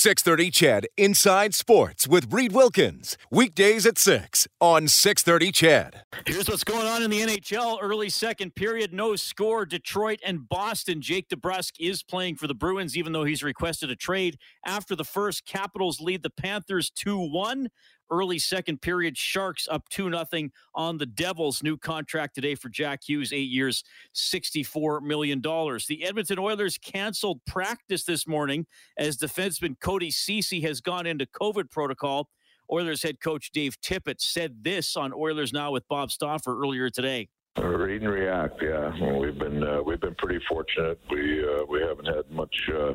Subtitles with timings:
[0.00, 3.18] 630 CHED Inside Sports with Reid Wilkins.
[3.30, 6.04] Weekdays at 6 on 630 CHED.
[6.26, 7.76] Here's what's going on in the NHL.
[7.82, 9.66] Early second period, no score.
[9.66, 11.02] Detroit and Boston.
[11.02, 14.38] Jake DeBrusk is playing for the Bruins, even though he's requested a trade.
[14.64, 17.68] After the first, Capitals lead the Panthers 2 1
[18.10, 19.16] early second period.
[19.16, 21.62] Sharks up 2 0 on the Devils.
[21.62, 23.84] New contract today for Jack Hughes, eight years,
[24.14, 25.40] $64 million.
[25.40, 28.66] The Edmonton Oilers canceled practice this morning
[28.98, 32.28] as defenseman Cody Ceci has gone into COVID protocol.
[32.72, 37.28] Oilers head coach Dave Tippett said this on Oilers Now with Bob Stauffer earlier today.
[37.58, 38.62] Read and react.
[38.62, 41.00] Yeah, well, we've been uh, we've been pretty fortunate.
[41.10, 42.94] We uh, we haven't had much uh,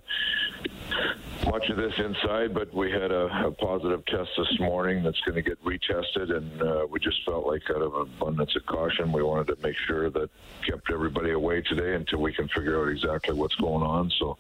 [1.46, 5.36] much of this inside, but we had a, a positive test this morning that's going
[5.36, 9.24] to get retested, and uh, we just felt like out of abundance of caution, we
[9.24, 10.30] wanted to make sure that
[10.66, 14.12] kept everybody away today until we can figure out exactly what's going on.
[14.20, 14.38] So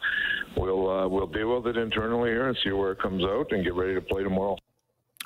[0.57, 3.63] we'll uh, we'll deal with it internally here and see where it comes out, and
[3.63, 4.57] get ready to play tomorrow.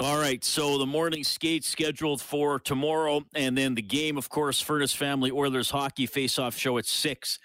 [0.02, 4.62] All right, so the morning skate scheduled for tomorrow, and then the game, of course,
[4.62, 7.38] Furnace Family Oilers hockey face-off show at six.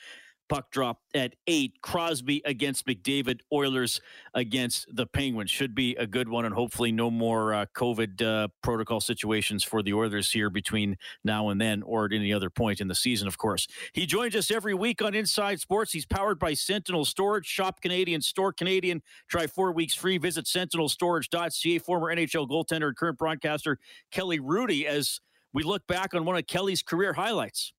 [0.49, 1.81] Puck drop at eight.
[1.83, 3.41] Crosby against McDavid.
[3.53, 4.01] Oilers
[4.35, 5.51] against the Penguins.
[5.51, 9.83] Should be a good one, and hopefully no more uh, COVID uh, protocol situations for
[9.83, 13.29] the Oilers here between now and then, or at any other point in the season,
[13.29, 13.67] of course.
[13.93, 15.93] He joins us every week on Inside Sports.
[15.93, 17.47] He's powered by Sentinel Storage.
[17.47, 19.03] Shop Canadian, store Canadian.
[19.29, 20.19] Try four weeks free.
[20.19, 21.79] Visit sentinelstorage.ca.
[21.81, 23.79] Former NHL goaltender and current broadcaster
[24.11, 25.21] Kelly Hrudey as
[25.53, 27.74] we look back on one of Kelly's career highlights.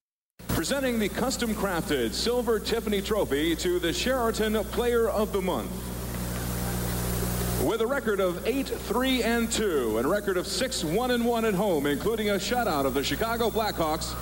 [0.56, 5.70] Presenting the custom crafted Silver Tiffany Trophy to the Sheraton Player of the Month.
[7.64, 11.26] With a record of 8 3 and 2 and a record of 6 1 and
[11.26, 14.16] 1 at home, including a shutout of the Chicago Blackhawks,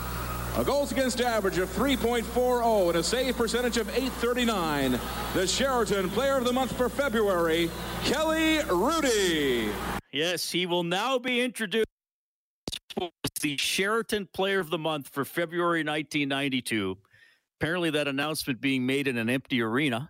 [0.59, 4.99] a goals against average of 3.40 and a save percentage of 839,
[5.35, 7.69] the Sheraton Player of the Month for February,
[8.03, 9.71] Kelly Hrudey.
[10.11, 11.87] Yes, he will now be introduced
[12.97, 16.97] was the Sheraton Player of the Month for February 1992.
[17.59, 20.09] Apparently, that announcement being made in an empty arena.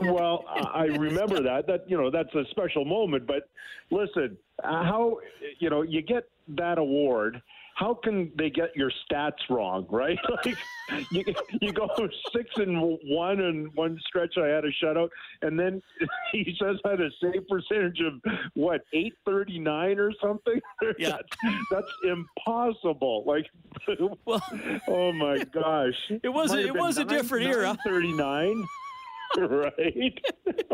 [0.00, 1.66] Well, I remember that.
[1.66, 3.26] That you know, that's a special moment.
[3.26, 3.48] But
[3.90, 5.18] listen, uh, how
[5.58, 7.42] you know you get that award
[7.76, 10.18] how can they get your stats wrong, right?
[10.44, 10.56] like
[11.10, 11.22] you,
[11.60, 11.88] you go
[12.34, 14.38] six and one and one stretch.
[14.38, 15.10] I had a shutout,
[15.42, 15.82] and then
[16.32, 18.14] he says I had a save percentage of
[18.54, 20.60] what eight thirty nine or something.
[20.98, 23.24] Yeah, that's, that's impossible.
[23.26, 23.46] Like,
[24.24, 24.42] well,
[24.88, 27.76] oh my gosh, it was a, it was nine, a different era.
[27.84, 28.64] Thirty nine.
[29.36, 29.72] right.
[29.76, 30.64] it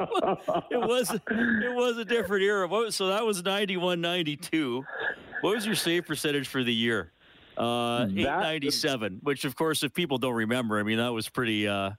[0.73, 2.69] was it was a different era.
[2.93, 4.84] So that was 91 92.
[5.42, 7.12] What was your save percentage for the year?
[7.58, 11.69] Uh, 897, which of course, if people don't remember, I mean, that was pretty.
[11.69, 11.91] Uh,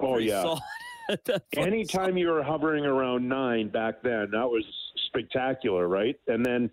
[0.00, 0.54] oh, pretty yeah.
[1.56, 4.64] Anytime you were hovering around nine back then, that was
[5.08, 6.16] spectacular, right?
[6.28, 6.70] And then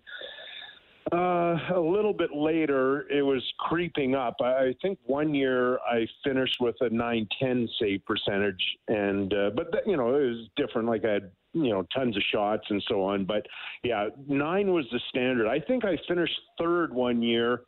[1.10, 4.36] uh, a little bit later, it was creeping up.
[4.40, 9.96] I think one year I finished with a 910 save percentage, and uh, but you
[9.96, 10.88] know it was different.
[10.88, 13.24] Like I had you know tons of shots and so on.
[13.24, 13.46] But
[13.82, 15.48] yeah, nine was the standard.
[15.48, 17.62] I think I finished third one year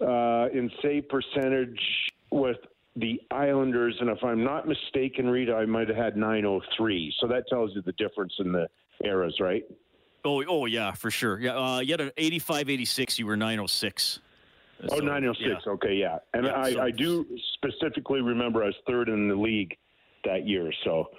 [0.00, 1.80] uh, in save percentage
[2.30, 2.58] with
[2.96, 7.14] the Islanders, and if I'm not mistaken, Rita, I might have had 903.
[7.20, 8.68] So that tells you the difference in the
[9.02, 9.64] eras, right?
[10.24, 11.40] Oh, oh yeah, for sure.
[11.40, 13.18] Yeah, uh, you had an 85, 86.
[13.18, 14.20] You were 906.
[14.90, 15.62] Oh, 906.
[15.66, 15.72] Yeah.
[15.72, 16.18] Okay, yeah.
[16.34, 16.80] And yeah, I, so.
[16.80, 19.76] I do specifically remember I was third in the league
[20.24, 20.72] that year.
[20.84, 21.10] So,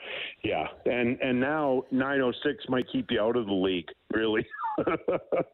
[0.43, 3.89] yeah, and and now 906 might keep you out of the league.
[4.11, 4.45] Really.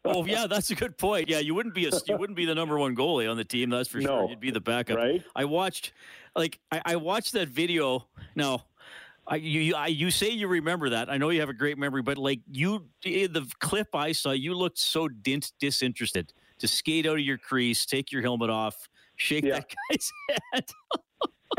[0.06, 1.30] oh yeah, that's a good point.
[1.30, 3.70] Yeah, you wouldn't be a you wouldn't be the number one goalie on the team.
[3.70, 4.30] That's for sure.
[4.30, 4.98] You'd be the backup.
[4.98, 5.24] Right.
[5.36, 5.94] I watched,
[6.36, 8.08] like, I, I watched that video.
[8.36, 8.66] Now,
[9.30, 11.10] I, you I, you say you remember that.
[11.10, 14.56] I know you have a great memory, but like you, the clip I saw, you
[14.56, 19.46] looked so dint, disinterested to skate out of your crease, take your helmet off, shake
[19.46, 19.60] yeah.
[19.60, 20.12] that guy's
[20.52, 20.66] head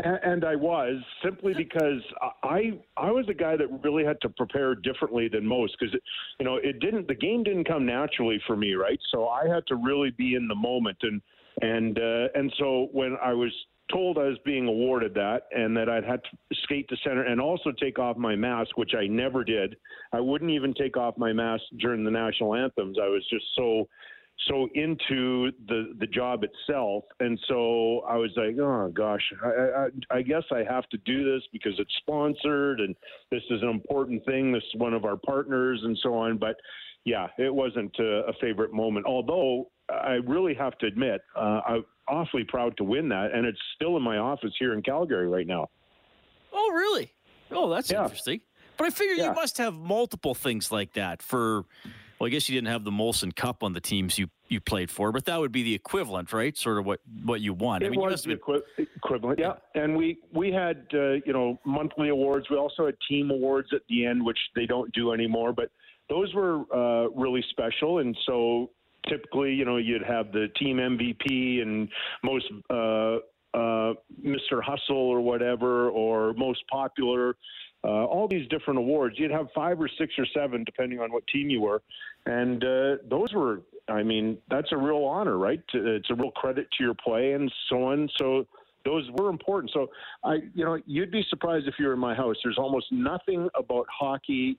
[0.03, 2.01] and I was simply because
[2.43, 5.95] I I was a guy that really had to prepare differently than most because
[6.39, 9.65] you know it didn't the game didn't come naturally for me right so I had
[9.67, 11.21] to really be in the moment and
[11.61, 13.51] and uh, and so when I was
[13.91, 17.39] told I was being awarded that and that I'd had to skate to center and
[17.39, 19.75] also take off my mask which I never did.
[20.13, 22.97] I wouldn't even take off my mask during the national anthems.
[23.01, 23.87] I was just so
[24.47, 27.03] so into the the job itself.
[27.19, 31.23] And so i was like oh gosh I, I, I guess i have to do
[31.31, 32.95] this because it's sponsored and
[33.29, 34.51] this is an important thing.
[34.51, 36.37] This is one of our partners and so on.
[36.37, 36.55] But
[37.05, 39.05] yeah it wasn't a, a favorite moment.
[39.05, 43.59] Although i really have to admit uh, i'm awfully proud to win that and it's
[43.75, 45.67] still in my office here in calgary right now
[46.53, 47.11] oh really
[47.51, 48.03] oh that's yeah.
[48.03, 48.39] interesting
[48.77, 49.25] But I figure Yeah.
[49.29, 51.65] you must have multiple things like that for.
[52.19, 54.91] Well, I guess you didn't have the Molson Cup on the teams you, you played
[54.91, 56.55] for, but that would be the equivalent, right?
[56.55, 57.81] Sort of what, what you won.
[57.81, 59.53] It I mean, was the equi- equivalent, yeah.
[59.75, 62.47] And we we had uh, you know monthly awards.
[62.49, 65.51] We also had team awards at the end, which they don't do anymore.
[65.53, 65.69] But
[66.09, 68.69] those were uh, really special, and so
[69.07, 71.89] typically, you know, you'd have the team MVP and
[72.23, 73.17] most uh,
[73.53, 73.93] uh,
[74.23, 74.61] Mr.
[74.63, 77.35] Hustle or whatever, or most popular.
[77.83, 79.15] Uh, all these different awards.
[79.17, 81.81] You'd have five or six or seven, depending on what team you were,
[82.25, 83.61] and uh, those were.
[83.87, 85.59] I mean, that's a real honor, right?
[85.73, 88.07] It's a real credit to your play and so on.
[88.17, 88.45] So
[88.85, 89.71] those were important.
[89.73, 89.87] So
[90.23, 92.35] I, you know, you'd be surprised if you're in my house.
[92.43, 94.57] There's almost nothing about hockey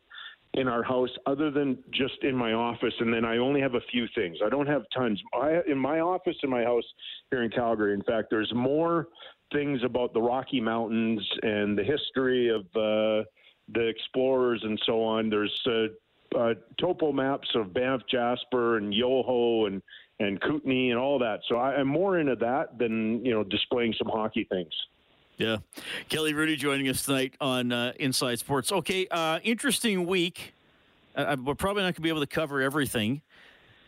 [0.55, 3.81] in our house other than just in my office, and then I only have a
[3.91, 4.39] few things.
[4.45, 5.21] I don't have tons.
[5.35, 6.85] I, in my office in my house
[7.31, 9.09] here in Calgary, in fact, there's more
[9.53, 13.25] things about the Rocky Mountains and the history of uh,
[13.73, 15.31] the explorers and so on.
[15.31, 19.83] There's uh, uh, topo maps of Banff, Jasper, and Yoho, and
[20.21, 21.41] and Kootenay, and all that.
[21.49, 24.73] So I, I'm more into that than you know displaying some hockey things.
[25.39, 25.59] Yeah.
[26.09, 28.71] Kelly Hrudey joining us tonight on uh, Inside Sports.
[28.71, 30.55] Okay, uh, interesting week.
[31.17, 33.23] Uh, we're probably not going to be able to cover everything.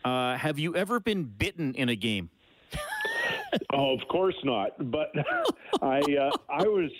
[0.03, 2.29] Uh, have you ever been bitten in a game?
[3.71, 4.71] Oh, of course not.
[4.91, 5.13] But
[5.81, 6.91] I uh, I was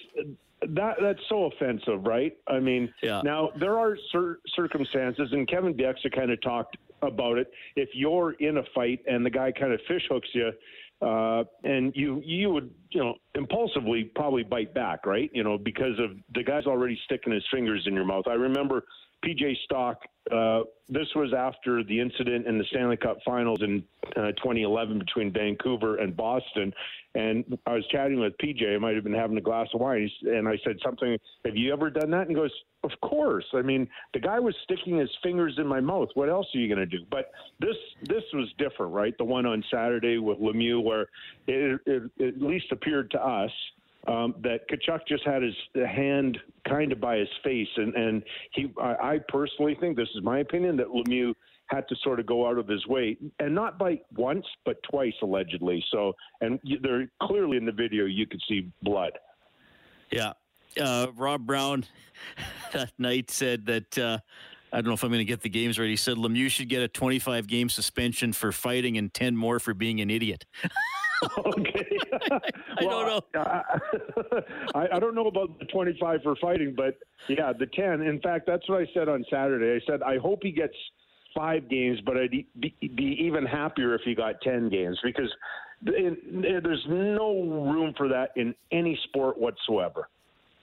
[0.70, 2.36] that that's so offensive, right?
[2.48, 3.22] I mean, Yeah.
[3.26, 7.52] now there are cir- circumstances, and Kevin Bieksa kind of talked about it.
[7.76, 10.52] If you're in a fight and the guy kind of fish hooks you,
[11.02, 15.30] uh, and you you would you know impulsively probably bite back, right?
[15.34, 18.26] You know because of the guy's already sticking his fingers in your mouth.
[18.28, 18.84] I remember
[19.26, 20.00] PJ Stock.
[20.32, 23.84] Uh, this was after the incident in the Stanley Cup Finals in
[24.16, 26.74] uh, 2011 between Vancouver and Boston,
[27.14, 28.76] and I was chatting with PJ.
[28.76, 31.18] I might have been having a glass of wine, and I said something.
[31.46, 32.22] Have you ever done that?
[32.22, 32.52] And he goes,
[32.84, 33.46] Of course.
[33.54, 36.10] I mean, the guy was sticking his fingers in my mouth.
[36.16, 37.06] What else are you going to do?
[37.10, 39.16] But this this was different, right?
[39.18, 41.08] The one on Saturday with Lemieux, where
[41.48, 43.52] it, it, it at least appeared to us
[44.08, 45.56] um, that Tkachuk just had his
[45.88, 46.38] hand
[46.68, 50.40] kind of by his face, and and he, I, I personally think this is my
[50.40, 51.34] opinion that Lemieux
[51.68, 55.14] had to sort of go out of his way and not bite once but twice
[55.22, 55.84] allegedly.
[55.92, 59.14] So, and you, there clearly in the video you could see blood.
[60.12, 60.34] Yeah.
[60.80, 61.86] Uh, Rob Brown
[62.74, 64.20] that night said that uh,
[64.72, 65.90] I don't know if I'm going to get the games right.
[65.90, 69.74] He said Lemieux should get a 25 game suspension for fighting and 10 more for
[69.74, 70.46] being an idiot.
[71.38, 71.98] okay.
[72.78, 73.22] I don't know.
[74.76, 76.98] I, I don't know about the 25 for fighting, but
[77.28, 78.02] yeah, the 10.
[78.02, 79.80] In fact, that's what I said on Saturday.
[79.82, 80.76] I said, I hope he gets
[81.36, 82.48] five games, but I'd be,
[82.80, 85.30] be even happier if he got 10 games because
[85.86, 90.08] th- there's no room for that in any sport whatsoever.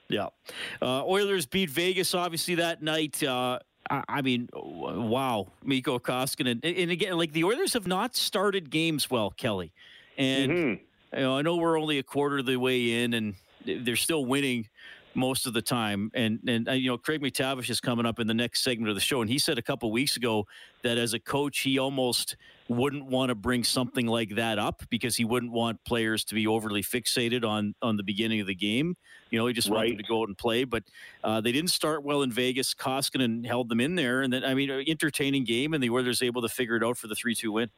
[0.09, 0.27] Yeah.
[0.81, 3.23] Uh, Oilers beat Vegas, obviously, that night.
[3.23, 3.59] Uh,
[3.89, 5.47] I, I mean, wow.
[5.63, 6.59] Mikko Koskinen.
[6.63, 9.71] And, and again, like the Oilers have not started games well, Kelly.
[10.17, 10.79] And Mhm.
[11.13, 14.25] you know, I know we're only a quarter of the way in, and they're still
[14.25, 14.67] winning
[15.15, 16.09] most of the time.
[16.15, 18.95] And and uh, you know, Craig MacTavish is coming up in the next segment of
[18.95, 20.47] the show, and he said a couple weeks ago
[20.81, 22.35] that as a coach, he almost
[22.69, 26.47] wouldn't want to bring something like that up because he wouldn't want players to be
[26.47, 28.95] overly fixated on on the beginning of the game.
[29.29, 30.63] You know, he just wanted to go out and play.
[30.63, 30.83] But
[31.23, 32.73] uh, they didn't start well in Vegas.
[32.73, 36.41] Koskinen held them in there, and then I mean, entertaining game, and the Oilers able
[36.41, 37.69] to figure it out for the three two win.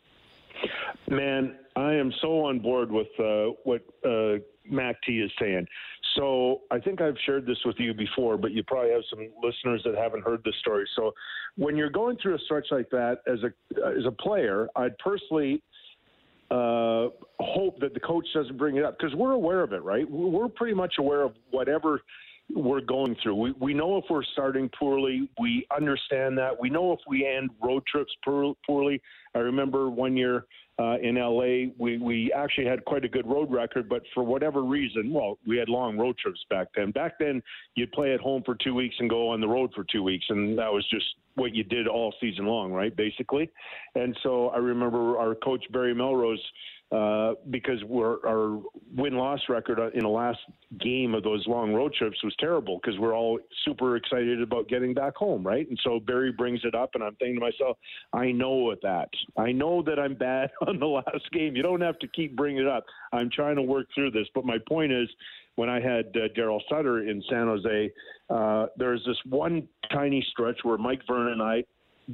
[1.09, 4.35] Man, I am so on board with uh, what uh,
[4.69, 5.67] Mac T is saying.
[6.15, 9.81] So I think I've shared this with you before, but you probably have some listeners
[9.85, 10.87] that haven't heard this story.
[10.95, 11.11] So
[11.57, 13.51] when you're going through a stretch like that as a
[13.85, 15.61] as a player, I'd personally
[16.51, 17.09] uh,
[17.39, 20.09] hope that the coach doesn't bring it up because we're aware of it, right?
[20.09, 22.01] We're pretty much aware of whatever
[22.53, 23.35] we're going through.
[23.35, 25.29] We, we know if we're starting poorly.
[25.39, 26.51] We understand that.
[26.59, 29.01] We know if we end road trips poor, poorly.
[29.33, 30.45] I remember one year
[30.77, 34.63] uh, in LA, we, we actually had quite a good road record, but for whatever
[34.63, 36.91] reason, well, we had long road trips back then.
[36.91, 37.41] Back then,
[37.75, 40.25] you'd play at home for two weeks and go on the road for two weeks,
[40.29, 42.95] and that was just what you did all season long, right?
[42.95, 43.49] Basically.
[43.95, 46.43] And so I remember our coach Barry Melrose
[46.95, 48.61] uh, because our
[48.95, 50.39] win loss record in the last
[50.79, 54.93] game of those long road trips was terrible because we're all super excited about getting
[54.93, 55.67] back home, right?
[55.67, 57.77] And so Barry brings it up, and I'm thinking to myself,
[58.13, 59.09] I know at that.
[59.37, 61.55] I know that I'm bad on the last game.
[61.57, 62.85] You don't have to keep bringing it up.
[63.11, 64.27] I'm trying to work through this.
[64.33, 65.09] But my point is,
[65.55, 67.91] when I had uh, Daryl Sutter in San Jose,
[68.29, 71.63] uh, there was this one tiny stretch where Mike Vernon and I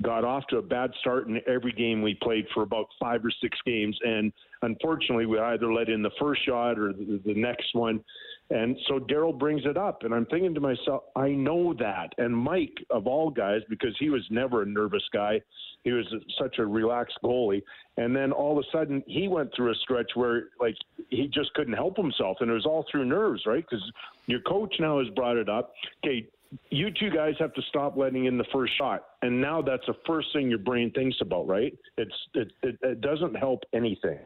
[0.02, 3.32] got off to a bad start in every game we played for about five or
[3.42, 4.32] six games, and
[4.62, 8.04] unfortunately, we either let in the first shot or the, the next one.
[8.50, 12.14] And so Daryl brings it up, and I'm thinking to myself, I know that.
[12.18, 15.42] And Mike, of all guys, because he was never a nervous guy,
[15.84, 16.06] he was
[16.38, 17.64] such a relaxed goalie.
[17.98, 20.76] And then all of a sudden, he went through a stretch where, like,
[21.10, 22.38] he just couldn't help himself.
[22.42, 23.66] And it was all through nerves, right?
[23.68, 23.90] Because
[24.26, 25.74] your coach now has brought it up.
[26.06, 26.28] Okay,
[26.70, 29.06] you two guys have to stop letting in the first shot.
[29.22, 31.78] And now that's the first thing your brain thinks about, right?
[31.98, 34.20] It's it, it, it doesn't help anything.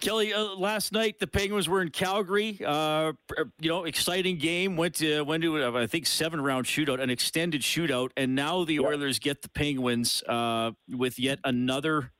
[0.00, 2.60] Kelly, uh, last night the Penguins were in Calgary.
[2.64, 3.12] Uh,
[3.58, 4.76] you know, exciting game.
[4.76, 8.64] Went to went to uh, I think seven round shootout, an extended shootout, and now
[8.64, 12.12] the Oilers get the Penguins uh, with yet another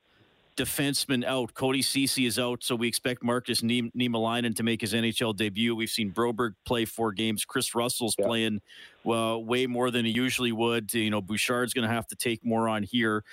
[0.55, 1.53] defenseman out.
[1.53, 5.75] Cody Ceci is out, so we expect Markus Niemelainen to make his NHL debut.
[5.75, 7.45] We've seen Broberg play four games.
[7.45, 8.61] Kris Russell's playing
[9.03, 10.93] well, way more than he usually would.
[10.93, 13.23] You know, Bouchard's going to have to take more on here.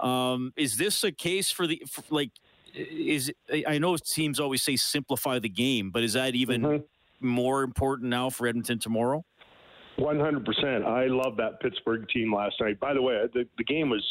[0.00, 2.30] Um, is this a case for the for, like?
[2.74, 3.30] is
[3.66, 7.26] I know teams always say simplify the game, but is that even mm-hmm.
[7.26, 9.24] more important now for Edmonton tomorrow?
[9.96, 10.84] One hundred percent.
[10.84, 12.80] I love that Pittsburgh team last night.
[12.80, 14.04] By the way, the, the game was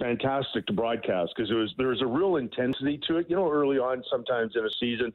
[0.00, 3.26] fantastic to broadcast because it was there was a real intensity to it.
[3.28, 5.12] You know, early on, sometimes in a season,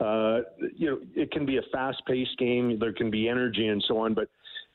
[0.00, 0.40] uh,
[0.74, 2.78] you know, it can be a fast-paced game.
[2.78, 4.28] There can be energy and so on, but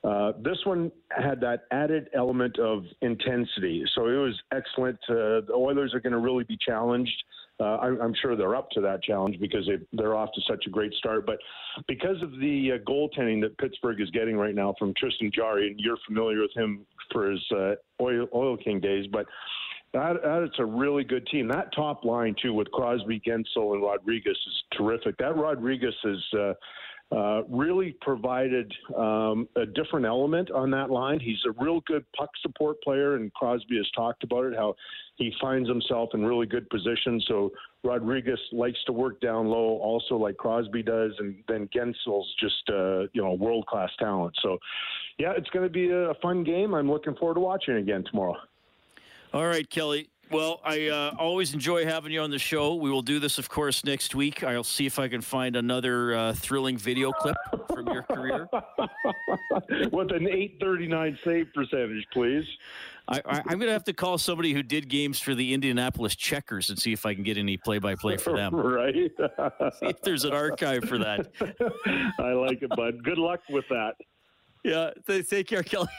[0.08, 3.84] uh, this one had that added element of intensity.
[3.96, 5.00] So it was excellent.
[5.10, 7.24] Uh, the Oilers are going to really be challenged
[7.60, 10.66] uh, I'm, I'm, sure they're up to that challenge because they, are off to such
[10.66, 11.26] a great start.
[11.26, 11.38] But
[11.88, 15.80] because of the uh, goaltending that Pittsburgh is getting right now from Tristan Jarry, and
[15.80, 19.28] you're familiar with him for his uh, Oil, Oil King days, but
[19.94, 21.48] that, that it's a really good team.
[21.48, 25.16] That top line too with Crosby, Guentzel, and Rodrigues is terrific.
[25.18, 26.54] That Rodrigues is uh,
[27.14, 31.20] uh, really provided um, a different element on that line.
[31.20, 34.76] He's a real good puck support player, and Crosby has talked about it how
[35.18, 37.24] he finds himself in really good positions.
[37.28, 37.52] So
[37.84, 43.02] Rodrigues likes to work down low, also like Crosby does, and then Guentzel's just uh,
[43.14, 44.34] you know world class talent.
[44.42, 44.58] So
[45.20, 46.74] yeah, it's going to be a fun game.
[46.74, 48.38] I'm looking forward to watching again tomorrow.
[49.34, 50.10] All right, Kelly.
[50.34, 52.74] Well, I uh, always enjoy having you on the show.
[52.74, 54.44] We will do this, of course, next week.
[54.44, 57.36] I'll see if I can find another uh, thrilling video clip
[57.72, 58.50] from your career.
[59.92, 62.46] With an 839 save percentage, please.
[63.08, 66.72] I, am going to have to call somebody who did games for the Indianapolis Checkers
[66.72, 68.56] and see if I can get any play-by-play for them.
[68.56, 68.96] right.
[69.80, 71.28] see if there's an archive for that.
[72.20, 73.04] I like it, bud.
[73.04, 73.96] Good luck with that.
[74.64, 74.92] Yeah.
[75.06, 75.90] Take care, Kelly.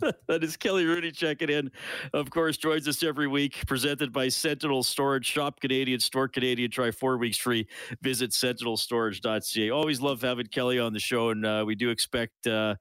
[0.28, 1.70] that is Kelly Hrudey checking in.
[2.12, 5.26] Of course, joins us every week, presented by Sentinel Storage.
[5.26, 6.70] Shop Canadian, store Canadian.
[6.70, 7.66] Try four weeks free.
[8.02, 9.70] Visit sentinelstorage.ca.
[9.70, 12.46] Always love having Kelly on the show, and uh, we do expect.
[12.46, 12.76] Uh,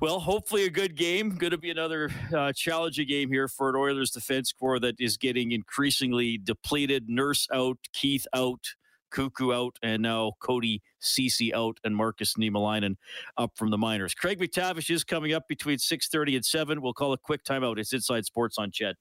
[0.00, 1.36] well, hopefully a good game.
[1.36, 5.16] Going to be another uh, challenging game here for an Oilers defense core that is
[5.16, 7.08] getting increasingly depleted.
[7.08, 8.74] Nurse out, Keith out.
[9.12, 12.96] Koekkoek out, and now Cody Ceci out, and Markus Niemelainen
[13.36, 14.14] up from the minors.
[14.14, 16.80] Craig MacTavish is coming up between 6.30 and 7.
[16.80, 17.78] We'll call a quick timeout.
[17.78, 18.96] It's Inside Sports on CHED.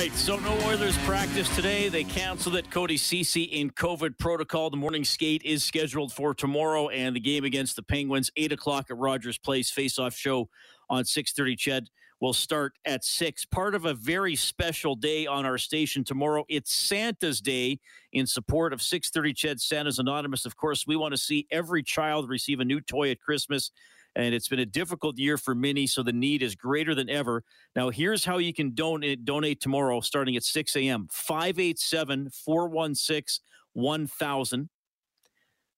[0.00, 1.90] Right, so no Oilers practice today.
[1.90, 2.70] They canceled it.
[2.70, 4.70] Cody Ceci in COVID protocol.
[4.70, 8.86] The morning skate is scheduled for tomorrow, and the game against the Penguins, eight o'clock
[8.88, 9.70] at Rogers Place.
[9.70, 10.48] Face-off show
[10.88, 11.54] on six thirty.
[11.54, 13.44] CHED will start at six.
[13.44, 16.46] Part of a very special day on our station tomorrow.
[16.48, 17.78] It's Santa's Day
[18.14, 19.34] in support of six thirty.
[19.34, 20.46] CHED Santa's Anonymous.
[20.46, 23.70] Of course, we want to see every child receive a new toy at Christmas
[24.16, 27.44] and it's been a difficult year for many, so the need is greater than ever.
[27.76, 31.08] Now, here's how you can donate, donate tomorrow starting at 6 a.m.
[31.10, 34.68] 587 416 1000.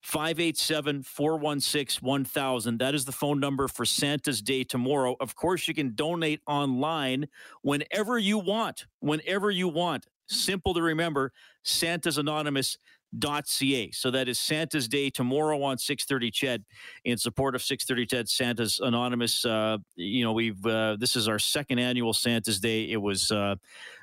[0.03, 2.77] 587 416 1000.
[2.79, 5.15] That is the phone number for Santa's Day tomorrow.
[5.21, 7.27] Of course, you can donate online
[7.61, 8.85] whenever you want.
[8.99, 10.07] Whenever you want.
[10.27, 11.31] Simple to remember
[11.63, 12.77] Santa's Anonymous
[13.19, 13.91] ca.
[13.91, 16.63] So that is Santa's Day tomorrow on 6:30 CHED
[17.05, 19.45] in support of 6:30 CHED Santa's Anonymous.
[19.45, 22.89] Uh, you know, we've uh, this is our second annual Santa's Day.
[22.91, 23.55] It was, uh,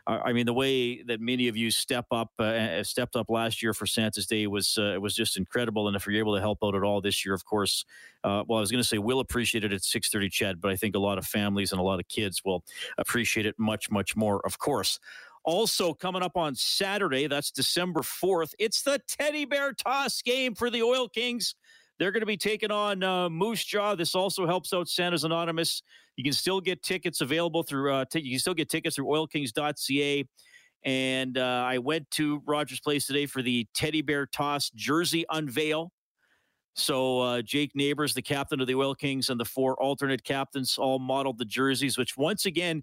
[0.07, 3.75] I mean, the way that many of you step up uh, stepped up last year
[3.75, 5.89] for Santa's Day was uh, it was just incredible.
[5.89, 7.85] And if you're able to help out at all this year, of course,
[8.25, 10.77] uh, well, I was going to say we'll appreciate it at 6:30 CHED, but I
[10.77, 12.65] think a lot of families and a lot of kids will
[12.99, 14.45] appreciate it much, much more.
[14.47, 14.99] Of course.
[15.45, 20.69] Also, coming up on Saturday, that's December 4th, it's the teddy bear toss game for
[20.71, 21.55] the Oil Kings.
[21.99, 23.95] They're going to be taking on uh, Moose Jaw.
[23.95, 25.83] This also helps out Santa's Anonymous.
[26.17, 27.93] You can still get tickets available through.
[27.93, 30.27] Uh, t- you can still get tickets through OilKings.ca.
[30.85, 35.93] And uh, I went to Rogers Place today for the Teddy Bear Toss jersey unveil.
[36.75, 40.79] So uh, Jake Neighbors, the captain of the Oil Kings, and the four alternate captains
[40.79, 42.83] all modeled the jerseys, which once again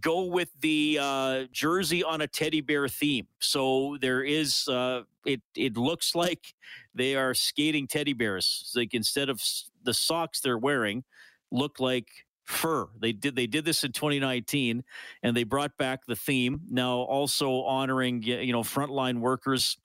[0.00, 3.26] go with the uh, jersey on a teddy bear theme.
[3.40, 5.42] So there is uh, it.
[5.56, 6.54] It looks like
[6.94, 8.72] they are skating teddy bears.
[8.74, 9.42] Like instead of
[9.82, 11.04] the socks they're wearing,
[11.50, 12.08] look like
[12.44, 12.88] fur.
[13.00, 14.84] They did they did this in 2019,
[15.22, 16.60] and they brought back the theme.
[16.70, 19.78] Now also honoring you know frontline workers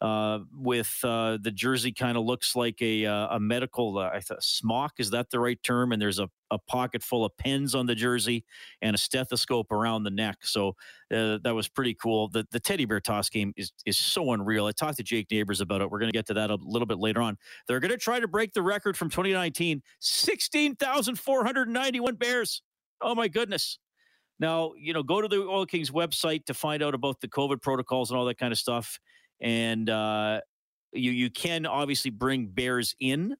[0.00, 4.92] uh, with uh, the jersey kind of looks like a uh, a medical uh, smock.
[4.98, 5.92] Is that the right term?
[5.92, 8.44] And there's a, a pocket full of pens on the jersey
[8.82, 10.36] and a stethoscope around the neck.
[10.42, 10.76] So
[11.14, 12.28] uh, that was pretty cool.
[12.28, 14.66] The the teddy bear toss game is is so unreal.
[14.66, 15.90] I talked to Jake Neighbors about it.
[15.90, 17.38] We're going to get to that a little bit later on.
[17.66, 19.82] They're going to try to break the record from 2019.
[20.00, 22.62] 16,491 bears.
[23.00, 23.78] Oh my goodness.
[24.38, 27.62] Now, you know, go to the Oil Kings website to find out about the COVID
[27.62, 29.00] protocols and all that kind of stuff
[29.40, 30.40] and uh,
[30.92, 33.36] you you can obviously bring bears in.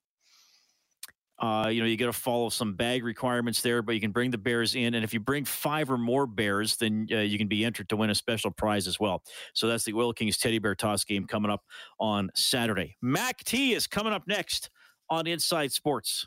[1.38, 4.30] Uh, you know, you got to follow some bag requirements there, but you can bring
[4.30, 7.46] the bears in, and if you bring five or more bears, then uh, you can
[7.46, 9.22] be entered to win a special prize as well.
[9.52, 11.62] So that's the Oil Kings Teddy Bear Toss game coming up
[12.00, 12.96] on Saturday.
[13.02, 14.70] Mac T is coming up next
[15.10, 16.26] on Inside Sports.